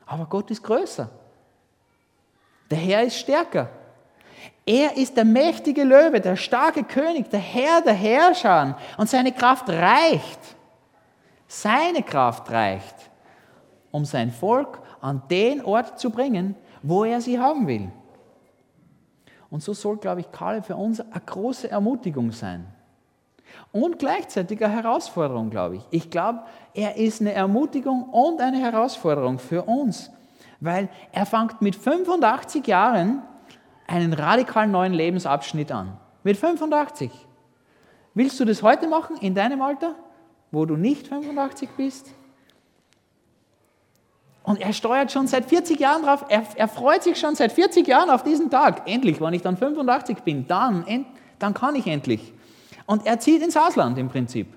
[0.05, 1.09] Aber Gott ist größer.
[2.71, 3.71] Der Herr ist stärker.
[4.67, 9.69] Er ist der mächtige Löwe, der starke König, der Herr der Herrscher und seine Kraft
[9.69, 10.41] reicht.
[11.47, 12.95] Seine Kraft reicht,
[13.91, 17.91] um sein Volk an den Ort zu bringen, wo er sie haben will.
[19.51, 22.67] Und so soll, glaube ich, Kaleb für uns eine große Ermutigung sein.
[23.71, 25.83] Und gleichzeitig eine Herausforderung, glaube ich.
[25.91, 30.11] Ich glaube, er ist eine Ermutigung und eine Herausforderung für uns,
[30.61, 33.23] weil er fängt mit 85 Jahren
[33.87, 35.99] einen radikal neuen Lebensabschnitt an.
[36.23, 37.11] Mit 85.
[38.15, 39.95] Willst du das heute machen, in deinem Alter,
[40.51, 42.11] wo du nicht 85 bist?
[44.43, 47.87] Und er steuert schon seit 40 Jahren drauf, er, er, freut sich schon seit 40
[47.87, 48.89] Jahren auf diesen Tag.
[48.89, 51.07] Endlich, wenn ich dann 85 bin, dann,
[51.39, 52.33] dann kann ich endlich.
[52.87, 54.53] Und er zieht ins Ausland im Prinzip.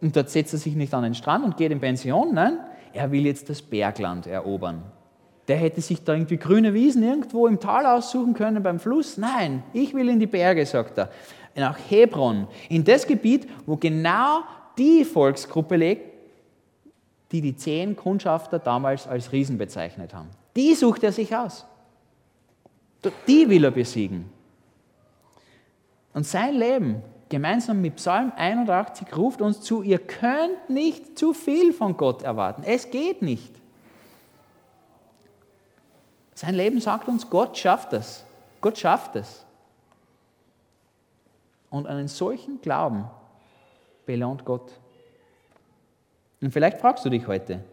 [0.00, 2.58] Und dort setzt er sich nicht an den Strand und geht in Pension, nein,
[2.92, 4.82] er will jetzt das Bergland erobern
[5.48, 9.16] der hätte sich da irgendwie grüne Wiesen irgendwo im Tal aussuchen können beim Fluss.
[9.16, 11.10] Nein, ich will in die Berge, sagt er.
[11.56, 14.42] Nach Hebron, in das Gebiet, wo genau
[14.76, 16.02] die Volksgruppe lebt,
[17.32, 20.28] die die zehn Kundschafter damals als Riesen bezeichnet haben.
[20.54, 21.66] Die sucht er sich aus.
[23.26, 24.30] Die will er besiegen.
[26.14, 31.72] Und sein Leben, gemeinsam mit Psalm 81, ruft uns zu, ihr könnt nicht zu viel
[31.72, 32.62] von Gott erwarten.
[32.64, 33.54] Es geht nicht.
[36.38, 38.24] Sein Leben sagt uns, Gott schafft es.
[38.60, 39.44] Gott schafft es.
[41.68, 43.10] Und einen solchen Glauben
[44.06, 44.70] belohnt Gott.
[46.40, 47.64] Und vielleicht fragst du dich heute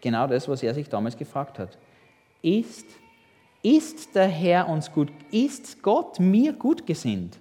[0.00, 1.78] genau das, was er sich damals gefragt hat.
[2.42, 2.86] Ist,
[3.62, 7.38] ist der Herr uns gut, ist Gott mir gut gesinnt?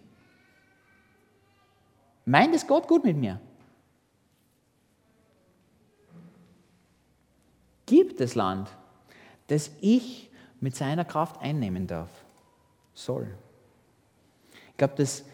[2.23, 3.39] Meint es Gott gut mit mir?
[7.87, 8.69] Gibt es Land,
[9.47, 10.30] das ich
[10.61, 12.09] mit seiner Kraft einnehmen darf?
[12.93, 13.27] Soll.
[14.69, 15.25] Ich glaube, das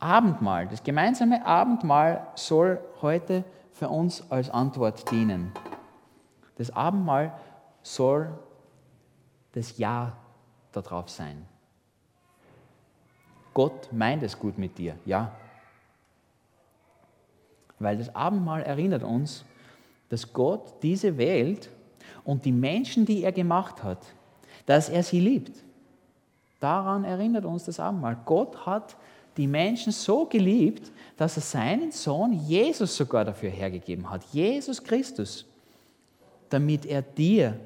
[0.00, 5.52] Abendmahl, das gemeinsame Abendmahl soll heute für uns als Antwort dienen.
[6.56, 7.38] Das Abendmahl
[7.82, 8.36] soll
[9.52, 10.16] das Ja
[10.72, 11.46] darauf sein.
[13.54, 15.32] Gott meint es gut mit dir, ja.
[17.78, 19.44] Weil das Abendmahl erinnert uns,
[20.08, 21.68] dass Gott diese Welt
[22.24, 24.06] und die Menschen, die er gemacht hat,
[24.66, 25.62] dass er sie liebt.
[26.60, 28.16] Daran erinnert uns das Abendmahl.
[28.24, 28.96] Gott hat
[29.36, 34.24] die Menschen so geliebt, dass er seinen Sohn Jesus sogar dafür hergegeben hat.
[34.32, 35.46] Jesus Christus,
[36.50, 37.58] damit er dir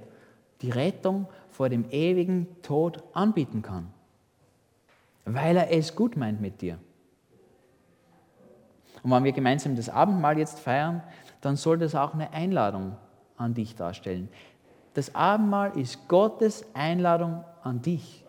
[0.62, 3.92] die Rettung vor dem ewigen Tod anbieten kann.
[5.24, 6.78] Weil er es gut meint mit dir.
[9.02, 11.02] Und wenn wir gemeinsam das Abendmahl jetzt feiern,
[11.40, 12.96] dann soll das auch eine Einladung
[13.37, 14.28] an dich darstellen.
[14.96, 18.26] Das Abendmahl ist Gottes Einladung an dich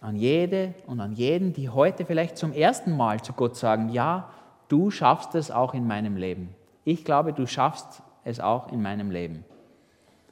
[0.00, 4.30] an jede und an jeden, die heute vielleicht zum ersten Mal zu Gott sagen, ja,
[4.68, 6.54] du schaffst es auch in meinem Leben.
[6.84, 9.44] Ich glaube, du schaffst es auch in meinem Leben,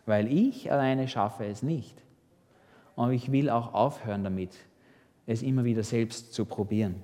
[0.05, 1.97] weil ich alleine schaffe es nicht.
[2.95, 4.57] Und ich will auch aufhören damit,
[5.27, 7.03] es immer wieder selbst zu probieren.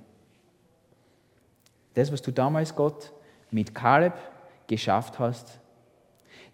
[1.95, 3.13] Das, was du damals, Gott,
[3.51, 4.15] mit Kaleb
[4.69, 5.59] geschafft hast,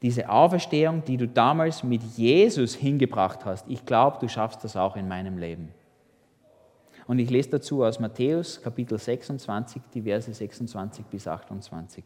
[0.03, 4.97] diese Auferstehung, die du damals mit Jesus hingebracht hast, ich glaube, du schaffst das auch
[4.97, 5.73] in meinem Leben.
[7.07, 12.05] Und ich lese dazu aus Matthäus Kapitel 26, die Verse 26 bis 28.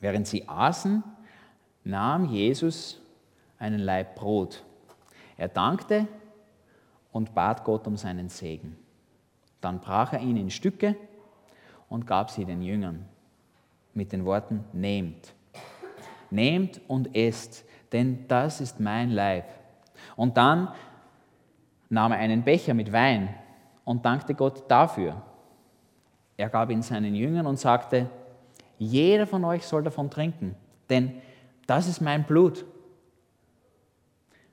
[0.00, 1.02] Während sie aßen,
[1.82, 3.00] nahm Jesus
[3.58, 4.62] einen Laib Brot.
[5.36, 6.06] Er dankte
[7.10, 8.76] und bat Gott um seinen Segen.
[9.60, 10.94] Dann brach er ihn in Stücke
[11.88, 13.06] und gab sie den Jüngern
[13.94, 15.34] mit den Worten, nehmt,
[16.34, 19.46] nehmt und esst, denn das ist mein Leib.
[20.16, 20.68] Und dann
[21.88, 23.28] nahm er einen Becher mit Wein
[23.84, 25.22] und dankte Gott dafür.
[26.36, 28.10] Er gab ihn seinen Jüngern und sagte,
[28.78, 30.56] jeder von euch soll davon trinken,
[30.90, 31.22] denn
[31.66, 32.64] das ist mein Blut.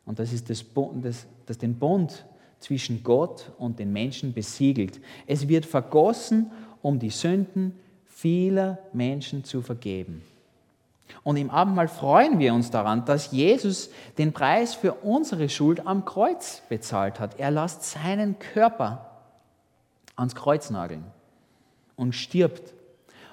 [0.06, 0.64] Und das ist das,
[0.96, 2.26] das, das den Bund
[2.60, 5.02] zwischen Gott und den Menschen besiegelt.
[5.26, 7.74] Es wird vergossen, um die Sünden
[8.06, 10.22] vieler Menschen zu vergeben.
[11.24, 16.06] Und im Abendmahl freuen wir uns daran, dass Jesus den Preis für unsere Schuld am
[16.06, 17.40] Kreuz bezahlt hat.
[17.40, 19.12] Er lässt seinen Körper
[20.16, 21.04] ans Kreuz nageln
[21.96, 22.74] und stirbt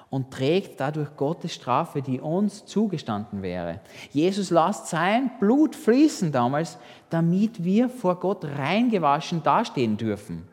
[0.09, 3.79] und trägt dadurch Gottes Strafe, die uns zugestanden wäre.
[4.11, 6.77] Jesus lässt sein Blut fließen damals,
[7.09, 10.47] damit wir vor Gott reingewaschen dastehen dürfen.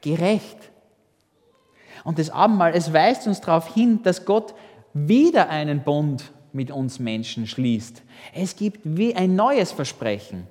[0.00, 0.70] Gerecht.
[2.04, 4.54] Und das Abendmahl, es weist uns darauf hin, dass Gott
[4.92, 8.02] wieder einen Bund mit uns Menschen schließt.
[8.32, 10.46] Es gibt wie ein neues Versprechen.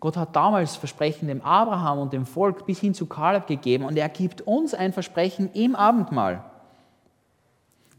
[0.00, 3.96] Gott hat damals Versprechen dem Abraham und dem Volk bis hin zu Kaleb gegeben und
[3.96, 6.44] er gibt uns ein Versprechen im Abendmahl.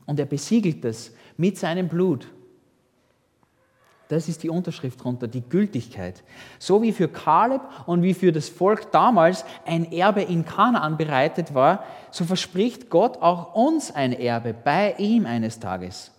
[0.05, 2.27] Und er besiegelt es mit seinem Blut.
[4.07, 6.23] Das ist die Unterschrift drunter, die Gültigkeit.
[6.59, 11.55] So wie für Kaleb und wie für das Volk damals ein Erbe in Kanaan bereitet
[11.55, 16.11] war, so verspricht Gott auch uns ein Erbe bei ihm eines Tages.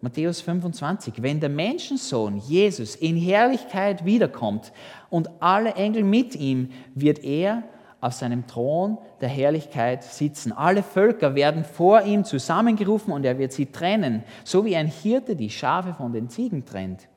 [0.00, 4.72] Matthäus 25, wenn der Menschensohn Jesus in Herrlichkeit wiederkommt
[5.10, 7.64] und alle Engel mit ihm, wird er
[8.00, 10.52] auf seinem Thron der Herrlichkeit sitzen.
[10.52, 15.34] Alle Völker werden vor ihm zusammengerufen und er wird sie trennen, so wie ein Hirte
[15.34, 17.08] die Schafe von den Ziegen trennt.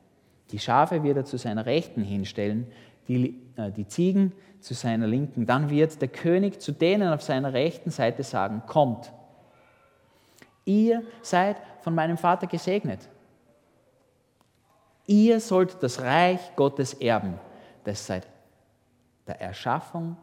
[0.50, 2.66] Die Schafe wird er zu seiner Rechten hinstellen,
[3.06, 5.46] die, äh, die Ziegen zu seiner Linken.
[5.46, 9.12] Dann wird der König zu denen auf seiner rechten Seite sagen, kommt.
[10.64, 13.08] Ihr seid von meinem Vater gesegnet.
[15.06, 17.38] Ihr sollt das Reich Gottes erben,
[17.84, 18.26] das seit
[19.26, 20.16] der Erschaffung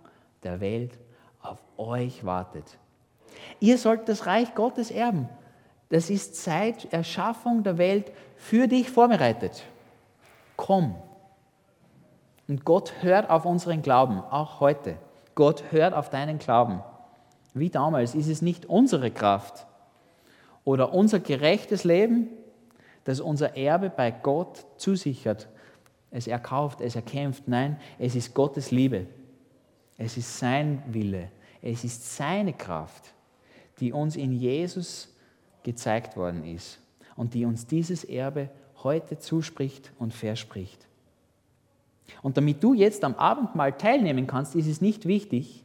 [0.43, 0.97] der Welt
[1.41, 2.77] auf euch wartet.
[3.59, 5.29] Ihr sollt das Reich Gottes erben.
[5.89, 9.63] Das ist seit Erschaffung der Welt für dich vorbereitet.
[10.55, 10.95] Komm.
[12.47, 14.97] Und Gott hört auf unseren Glauben, auch heute.
[15.35, 16.83] Gott hört auf deinen Glauben.
[17.53, 19.65] Wie damals ist es nicht unsere Kraft,
[20.70, 22.28] oder unser gerechtes Leben,
[23.03, 25.49] das unser Erbe bei Gott zusichert.
[26.11, 27.47] Es erkauft, es erkämpft.
[27.47, 29.07] Nein, es ist Gottes Liebe.
[29.97, 31.32] Es ist sein Wille.
[31.63, 33.15] Es ist seine Kraft,
[33.80, 35.11] die uns in Jesus
[35.63, 36.80] gezeigt worden ist
[37.15, 38.51] und die uns dieses Erbe
[38.84, 40.86] heute zuspricht und verspricht.
[42.22, 45.63] Und damit du jetzt am Abendmahl teilnehmen kannst, ist es nicht wichtig,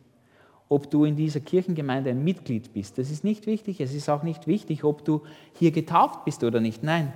[0.74, 2.98] ob du in dieser Kirchengemeinde ein Mitglied bist.
[2.98, 3.80] Das ist nicht wichtig.
[3.80, 5.22] Es ist auch nicht wichtig, ob du
[5.52, 6.82] hier getauft bist oder nicht.
[6.82, 7.12] Nein.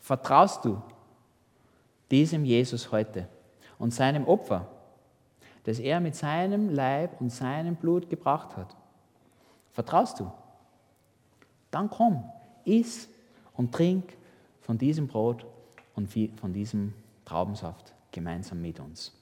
[0.00, 0.80] Vertraust du
[2.10, 3.28] diesem Jesus heute
[3.78, 4.66] und seinem Opfer,
[5.64, 8.74] das er mit seinem Leib und seinem Blut gebracht hat?
[9.72, 10.32] Vertraust du?
[11.70, 12.24] Dann komm,
[12.64, 13.10] iss
[13.52, 14.16] und trink
[14.62, 15.44] von diesem Brot
[15.94, 16.08] und
[16.40, 16.94] von diesem
[17.26, 19.12] Traubensaft gemeinsam mit uns.